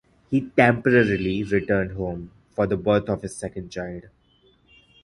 [0.31, 4.05] He temporarily returned home for the birth of his second child.